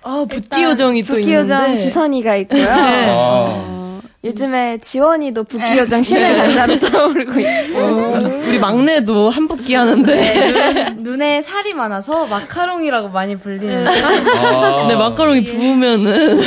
[0.03, 1.77] 아 붓기 요정이 또 있는데.
[1.77, 2.67] 지선이가 있고요.
[2.71, 3.72] 아,
[4.25, 7.81] 요즘에 지원이도 부기요정 신의 남자로 떠오르고 있고.
[8.47, 14.87] 우리 막내도 한붓기 하는데 눈에 살이 많아서 마카롱이라고 많이 불리는데 아.
[14.87, 16.41] 네 마카롱이 부으면은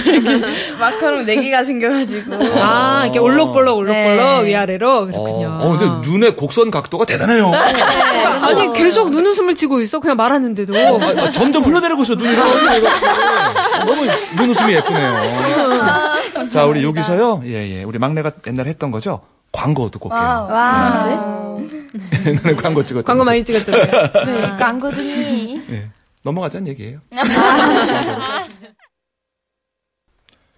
[0.80, 4.46] 마카롱 4개가 생겨가지고 아, 이렇게 올록볼록, 올록볼록, 네.
[4.48, 5.08] 위아래로.
[5.08, 5.48] 그렇군요.
[5.62, 7.52] 어, 어, 근데 눈의 곡선 각도가 대단해요.
[8.42, 10.00] 아니, 계속 눈웃음을 치고 있어.
[10.00, 10.74] 그냥 말하는데도.
[10.78, 12.36] 아, 아, 점점 흘러내리고 있어, 눈이.
[13.86, 14.06] 너무
[14.38, 16.15] 눈웃음이 예쁘네요.
[16.52, 17.42] 자, 우리 여기서요.
[17.46, 17.84] 예, 예.
[17.84, 19.22] 우리 막내가 옛날에 했던 거죠.
[19.52, 20.20] 광고 듣고 올게요.
[20.22, 21.58] 와.
[22.28, 23.24] 옛날에 광고 찍었던 광고.
[23.24, 24.26] 많이 찍었더라고요.
[24.26, 25.62] 네, 광고등이.
[25.70, 25.90] 예.
[26.24, 27.00] 넘어가자는 얘기예요.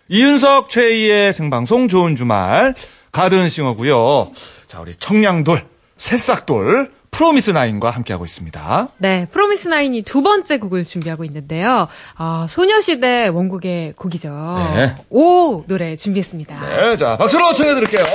[0.10, 2.74] 이윤석 최희의 생방송 좋은 주말
[3.12, 4.32] 가든싱어고요.
[4.68, 5.66] 자, 우리 청량돌,
[5.98, 8.90] 새싹돌, 프로미스 나인과 함께하고 있습니다.
[9.00, 11.88] 네, 프로미스 나인이 두 번째 곡을 준비하고 있는데요.
[12.16, 14.30] 아, 소녀시대 원곡의 곡이죠.
[14.76, 14.96] 네.
[15.10, 16.60] 오 노래 준비했습니다.
[16.60, 18.06] 네, 자, 박수로 청해 드릴게요.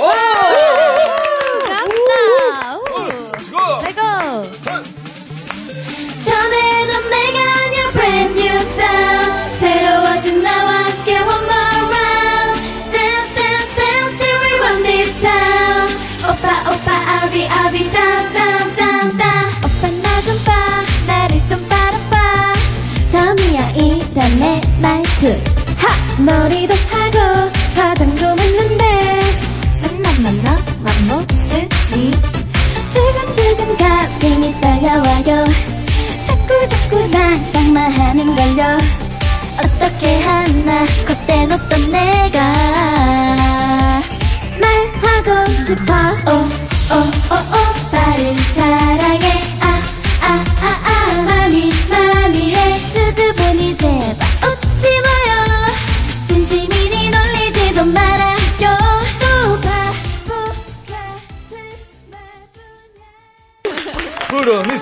[25.23, 25.27] 말투
[25.77, 27.17] 하 머리도 하고
[27.75, 28.83] 화장도 했는데.
[29.81, 32.11] 만나 만나 맘모들이?
[32.93, 35.45] 두근두근 가슴이 떨려와요.
[36.25, 38.77] 자꾸 자꾸 상상만 하는걸요.
[39.59, 42.53] 어떻게 하나 겉대 놓던 내가.
[44.59, 46.42] 말하고 싶어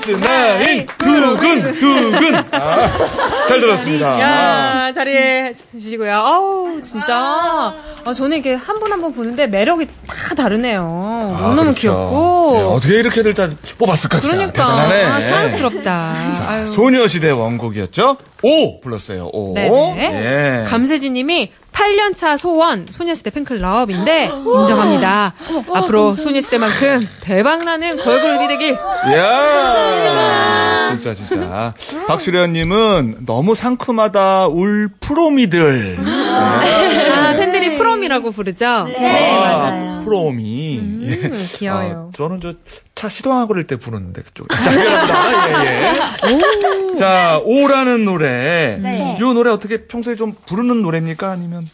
[0.01, 2.35] 프로미스 나인, 두근, 두근.
[2.51, 2.89] 아,
[3.47, 4.19] 잘 들었습니다.
[4.19, 6.13] 야, 자리에 주시고요.
[6.13, 7.73] 아우, 진짜.
[8.03, 10.81] 아, 저는 이게 한 분 한 분 보는데 매력이 다 다르네요.
[11.37, 11.81] 아, 너무 너무 그렇죠.
[11.81, 12.51] 귀엽고.
[12.55, 14.35] 예, 어떻게 이렇게들 다 뽑았을까, 진짜.
[14.35, 14.65] 그러니까.
[14.65, 15.03] 대단하네.
[15.05, 16.33] 아, 사랑스럽다.
[16.35, 16.65] 자.
[16.67, 18.17] 소녀시대 원곡이었죠?
[18.43, 18.81] 오!
[18.81, 19.53] 불렀어요, 오.
[19.57, 20.65] 예.
[20.67, 24.25] 감세진님이 8년차 소원 소녀시대 팬클럽인데
[24.59, 25.33] 인정합니다.
[25.73, 28.77] 앞으로 소녀시대만큼 대박나는 걸그룹이 되길.
[29.09, 30.89] 이야!
[30.91, 31.73] 진짜, 진짜.
[32.07, 35.97] 박수련님은 너무 상큼하다, 울 프로미들.
[36.05, 37.10] 아, 팬들이
[38.01, 38.83] 프롬이라고 부르죠?
[38.85, 40.01] 네, 맞아요.
[40.03, 40.75] 프로미.
[41.03, 41.27] 예.
[41.27, 42.09] 음, 귀여워요.
[42.13, 42.53] 아, 저는 저
[42.95, 44.47] 차 시동하고 그럴 때 부르는데 그쪽.
[44.49, 45.63] 자.
[45.63, 45.93] 예,
[46.93, 46.97] 예.
[46.97, 48.77] 자, 오라는 노래.
[48.79, 49.17] 네.
[49.19, 51.31] 이 노래 어떻게 평소에 좀 부르는 노래입니까?
[51.31, 51.67] 아니면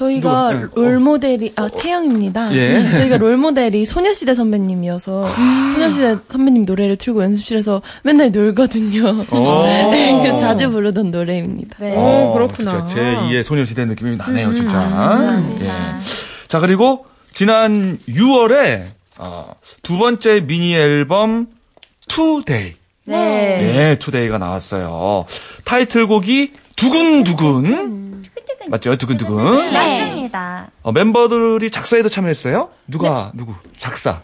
[0.00, 0.52] 저희가 누가?
[0.52, 2.54] 네, role model이 아 채영입니다.
[2.54, 2.90] 예.
[2.90, 5.26] 저희가 role model이 소녀시대 선배님이어서
[5.74, 9.26] 소녀시대 선배님 노래를 틀고 연습실에서 맨날 놀거든요.
[9.30, 9.62] 오.
[9.92, 11.76] 네, 자주 부르던 노래입니다.
[11.80, 12.86] 어, 그렇구나.
[12.86, 15.42] 진짜 제2의 소녀시대 느낌이 나네요, 진짜.
[15.60, 15.70] 예.
[16.48, 18.84] 자, 그리고 지난 6월에
[19.18, 21.46] 어, 두 번째 미니 앨범
[22.08, 22.36] To.
[22.36, 22.74] Day.
[23.06, 23.90] 네.
[23.92, 24.13] 예, To.
[24.13, 25.26] Day가 나왔어요.
[25.64, 27.99] 타이틀곡이 두근두근.
[28.68, 28.96] 맞죠?
[28.96, 29.72] 두근두근.
[29.72, 30.70] 맞습니다.
[30.82, 32.70] 어, 멤버들이 작사에도 참여했어요?
[32.86, 33.54] 누가, 누구?
[33.78, 34.22] 작사.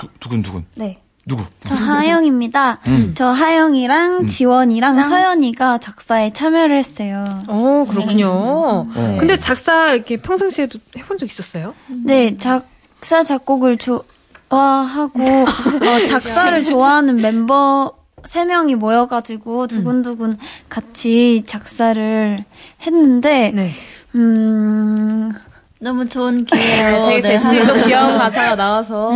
[0.00, 0.64] 두, 두근두근.
[0.74, 1.00] 네.
[1.24, 1.42] 누구?
[1.64, 2.78] 저 하영입니다.
[2.86, 3.12] 음.
[3.16, 7.40] 저 하영이랑 지원이랑 서연이가 작사에 참여를 했어요.
[7.48, 8.28] 어, 그렇군요.
[8.30, 9.16] 어.
[9.18, 11.74] 근데 작사 이렇게 평상시에도 해본 적 있었어요?
[11.88, 17.92] 네, 작사 작곡을 좋아하고 어, 작사를 좋아하는 멤버
[18.26, 20.36] 세 명이 모여가지고 두근두근
[20.68, 22.38] 같이 작사를
[22.86, 23.72] 했는데 네.
[24.14, 25.32] 음
[25.78, 29.10] 너무 좋은 기회로 되게 네, 재치있고 귀여운 가사가 나와서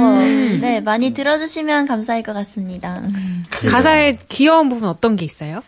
[0.61, 3.03] 네, 많이 들어주시면 감사할 것 같습니다.
[3.68, 5.62] 가사의 귀여운 부분 어떤 게 있어요?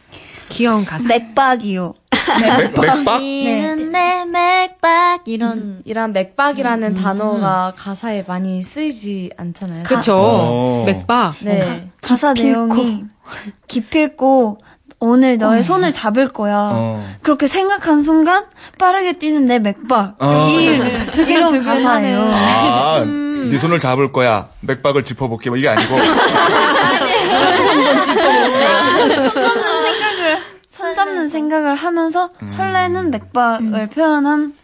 [0.50, 1.08] 귀여운 가사.
[1.08, 1.94] 맥박이요.
[2.40, 3.18] 맥, 맥박?
[3.22, 9.84] 네, 내 맥박 이런 이런 맥박이라는 단어가 가사에 많이 쓰이지 않잖아요.
[9.84, 10.14] 그쵸.
[10.14, 10.84] 어.
[10.86, 11.36] 맥박.
[11.40, 11.88] 네.
[12.02, 13.04] 가 사 내용이
[13.68, 14.58] 기필고
[15.04, 16.70] 오늘 너의 손을 잡을 거야.
[16.74, 17.04] 어.
[17.22, 18.44] 그렇게 생각한 순간
[18.78, 20.14] 빠르게 뛰는 내 맥박.
[20.20, 20.46] 어.
[20.48, 20.80] 이
[21.26, 22.20] 이런 가사예요.
[22.20, 24.48] 아, 네 손을 잡을 거야.
[24.60, 25.50] 맥박을 짚어볼게.
[25.50, 25.96] 뭐 이게 아니고.
[25.96, 26.06] 손
[29.34, 34.54] 잡는 생각을 손 잡는 생각을 하면서 설레는 맥박을 표현한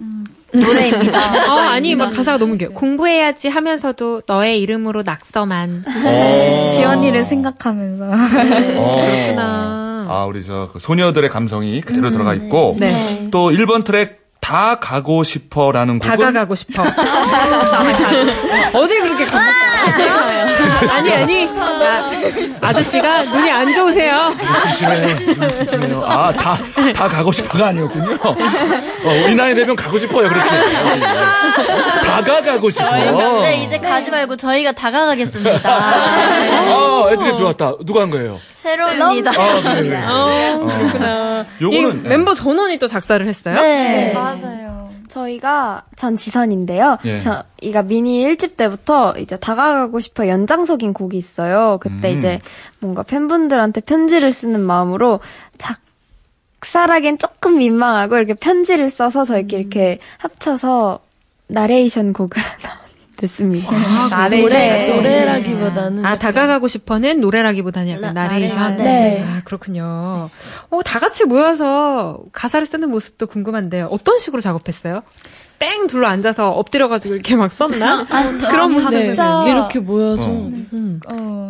[0.00, 1.52] 음, 노래입니다.
[1.54, 2.74] 어, 아니, 막 가사가 너무 귀여워.
[2.74, 5.84] 공부해야지 하면서도 너의 이름으로 낙서만.
[6.04, 6.66] 어.
[6.70, 8.04] 지연이를 생각하면서.
[8.04, 8.96] 어.
[9.00, 10.06] 그렇구나.
[10.08, 12.76] 아, 우리 저그 소녀들의 감성이 그대로 들어가 있고.
[12.80, 13.28] 네.
[13.30, 16.82] 또 1번 트랙 다 가고 싶어라는 곡은 다가가고 싶어.
[18.74, 19.38] 어딜 그렇게 가?
[20.88, 21.48] 아니, 아니.
[21.58, 22.04] 아,
[22.60, 24.34] 아저씨가 눈이 안 좋으세요.
[24.78, 25.48] 찜찜해요.
[25.56, 26.04] 찜찜해요.
[26.04, 26.58] 아, 다,
[26.94, 28.18] 다 가고 싶어가 아니었군요.
[28.22, 28.36] 어,
[29.24, 30.50] 우리 나이 되면 가고 싶어요, 그렇게.
[32.04, 32.90] 다가 가고 싶어.
[33.42, 35.60] 네, 이제 가지 말고 저희가 다가가겠습니다.
[35.64, 37.74] 아, 애들이 좋았다.
[37.84, 38.38] 누가 한 거예요?
[38.58, 39.30] 새로입니다.
[39.30, 40.02] 아, 그래, 그래.
[40.06, 41.46] 어, 그렇구나.
[41.60, 42.08] 이 요거는, 네.
[42.10, 43.54] 멤버 전원이 또 작사를 했어요?
[43.54, 44.12] 네.
[44.12, 44.69] 맞아요.
[45.10, 46.98] 저희가 전 지선인데요.
[47.04, 47.18] 예.
[47.18, 51.78] 저희가 미니 1집 때부터 이제 다가가고 싶어 연장석인 곡이 있어요.
[51.80, 52.16] 그때 음.
[52.16, 52.40] 이제
[52.78, 55.20] 뭔가 팬분들한테 편지를 쓰는 마음으로
[56.60, 61.00] 작사라기엔 조금 민망하고 이렇게 편지를 써서 저희끼리 이렇게 합쳐서
[61.48, 62.80] 나레이션 곡을 하나
[63.20, 63.70] 냈습니다.
[64.10, 64.40] 나레이션.
[64.48, 64.94] 노래.
[64.96, 68.58] 노래라기보다는 아, 다가가고 싶어는 노래라기보다는 약간 나- 나레이션.
[68.58, 68.76] 나레이션.
[68.84, 69.24] 네.
[69.26, 70.30] 아, 그렇군요.
[70.70, 75.02] 어, 다 같이 모여서 가사를 쓰는 모습도 궁금한데 어떤 식으로 작업했어요?
[75.58, 78.06] 뺑 둘러 앉아서 엎드려가지고 이렇게 막 썼나?
[78.48, 78.90] 그런 모습.
[78.94, 81.00] 네, 진짜- 이렇게 모여서 음.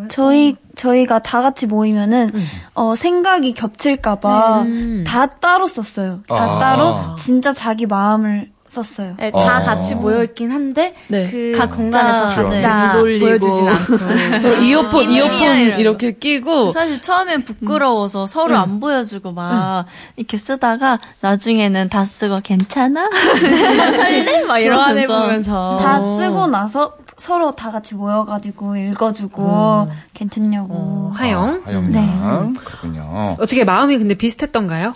[0.08, 2.28] 저희 저희가 다 같이 모이면은
[2.74, 5.04] 어 생각이 겹칠까봐 음.
[5.06, 6.20] 다 따로 썼어요.
[6.26, 6.58] 다 아.
[6.58, 9.14] 따로 진짜 자기 마음을 썼어요.
[9.18, 9.44] 네, 어.
[9.44, 11.28] 다 같이 모여 있긴 한데 네.
[11.28, 18.56] 그각 공간에서 각자 다들 돌리고 보여주진 않고 이어폰 이어폰 이렇게 끼고 사실 처음엔 부끄러워서 서로
[18.56, 23.10] 안 보여주고 막 이렇게 쓰다가 나중에는 다 쓰고 괜찮아?
[23.10, 24.44] 설레?
[24.44, 30.74] 막 이러면서 보면서 다 쓰고 나서 서로 다 같이 모여가지고 읽어주고 괜찮냐고.
[30.74, 31.62] 어, 하영.
[31.64, 31.98] 아, 하영 네.
[31.98, 32.54] 양.
[32.54, 33.36] 그렇군요.
[33.38, 34.92] 어떻게 마음이 근데 비슷했던가요?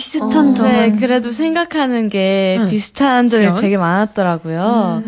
[0.00, 2.70] 비슷한 점은 네, 그래도 생각하는 게 응.
[2.70, 3.60] 비슷한 점이 지연?
[3.60, 5.02] 되게 많았더라고요.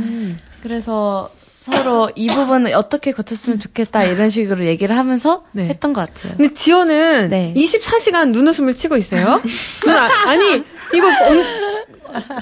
[0.62, 1.30] 그래서
[1.62, 5.66] 서로 이 부분을 어떻게 고쳤으면 좋겠다 이런 식으로 얘기를 하면서 네.
[5.68, 6.34] 했던 것 같아요.
[6.36, 7.54] 근데 지연은 네.
[7.56, 9.40] 24시간 눈웃음을 치고 있어요.
[9.84, 11.71] 눈 아, 니 이거 엄-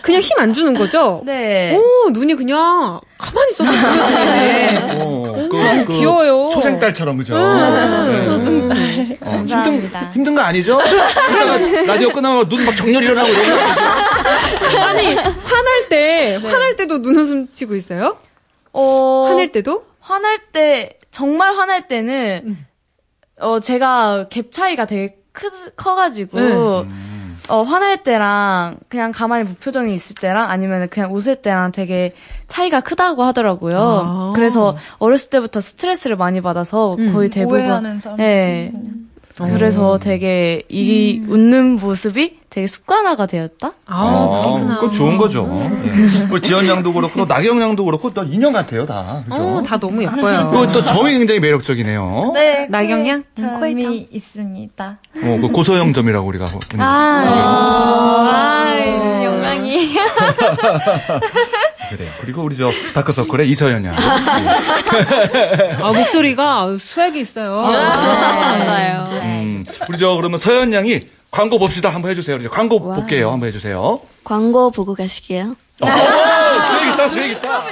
[0.03, 1.23] 그냥 힘 안 주는 거죠?
[1.25, 1.77] 네.
[1.77, 4.79] 오 눈이 그냥 가만히 있어도 눈웃음이네.
[4.95, 6.51] 어, 그, 너무 귀여워요.
[6.53, 7.35] 초생딸처럼, 그죠?
[7.37, 8.77] 음, 초생딸.
[8.79, 10.11] 힘든, 감사합니다.
[10.15, 10.79] 힘든 거 아니죠?
[11.87, 14.81] 라디오 끝나면 눈 막 정렬 일어나고 이런 거.
[14.85, 18.17] 아니 화날 때 화날 때도 눈웃음 치고 있어요?
[18.73, 19.85] 어, 화낼 때도?
[20.01, 22.57] 화날 때 정말 화날 때는
[23.41, 26.89] 어 제가 갭 차이가 되게 크, 커가지고 네.
[27.51, 32.15] 어 화날 때랑 그냥 가만히 무표정이 있을 때랑 아니면 그냥 웃을 때랑 되게
[32.49, 33.79] 차이가 크다고 하더라고요.
[33.79, 34.33] 아.
[34.35, 37.13] 그래서 어렸을 때부터 스트레스를 많이 받아서 음.
[37.13, 38.17] 거의 대부분 사람.
[38.17, 38.73] 네.
[39.47, 43.73] 그래서 되게 이 웃는 모습이 되게 습관화가 되었다.
[43.87, 44.75] 아, 그렇구나.
[44.79, 45.61] 그건 좋은 거죠.
[45.85, 46.27] 예.
[46.33, 49.23] 우리 지연 양도 그렇고, 나경 양도 그렇고, 또 인형 같아요, 다.
[49.29, 49.41] 그죠?
[49.59, 50.49] 어, 다 너무 예뻐요.
[50.51, 52.33] 그리고 또 점이 굉장히 매력적이네요.
[52.35, 53.23] 네, 나경 양?
[53.37, 54.97] 점이 있습니다.
[55.23, 56.47] 어, 그 고소영점이라고 우리가.
[56.47, 57.25] 보- 아,
[58.33, 59.95] 아, 영광이.
[61.91, 62.11] 그래요.
[62.21, 63.95] 그리고 우리 저 다크서클의 이서연 양.
[65.83, 67.63] 아, 목소리가 수액이 있어요.
[67.63, 69.09] 맞아요.
[69.23, 71.89] 음, 우리 저 그러면 서연 양이 광고 봅시다.
[71.91, 72.37] 한번 해주세요.
[72.37, 73.31] 이제 광고 볼게요.
[73.31, 74.01] 한번 해주세요.
[74.25, 75.57] 광고 보고 가실게요.
[75.83, 77.65] 어, 수액 있다, 수액 있다.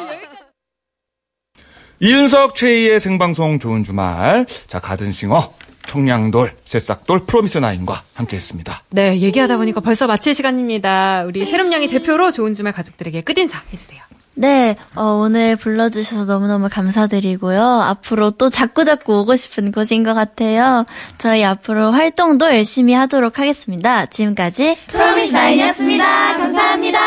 [2.00, 4.46] 이윤석 최희의 생방송 좋은 주말.
[4.68, 5.52] 자, 가든싱어,
[5.88, 8.82] 청량돌, 새싹돌, 프로미스나인과 함께 했습니다.
[8.90, 11.24] 네, 얘기하다 보니까 벌써 마칠 시간입니다.
[11.26, 14.00] 우리 세름양이 대표로 좋은 주말 가족들에게 끝인사 해주세요.
[14.34, 17.60] 네, 어, 오늘 불러주셔서 너무너무 감사드리고요.
[17.60, 20.86] 앞으로 또 자꾸자꾸 오고 싶은 곳인 것 같아요.
[21.16, 24.06] 저희 앞으로 활동도 열심히 하도록 하겠습니다.
[24.06, 26.36] 지금까지 프로미스 나인이었습니다.
[26.36, 26.98] 감사합니다.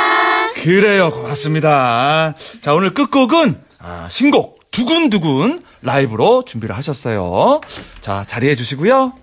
[0.56, 1.12] 그래요.
[1.12, 2.34] 고맙습니다.
[2.62, 7.62] 자, 오늘 끝곡은, 아, 신곡, 두근두근 라이브로 준비를 하셨어요.
[8.02, 9.14] 자, 자리해 주시고요.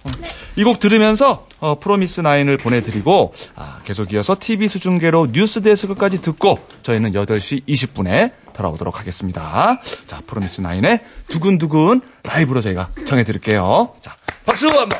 [0.57, 7.13] 이곡 들으면서 어, 프로미스 나인을 보내드리고 아, 계속 이어서 TV 수중계로 뉴스 데스크까지 듣고 저희는
[7.13, 9.81] 8시 20분에 돌아오도록 하겠습니다.
[10.07, 13.93] 자, 프로미스 나인의 두근두근 라이브로 저희가 정해드릴게요.
[14.01, 14.99] 자, 박수 한번!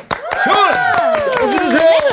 [1.39, 2.08] 박수 주세요!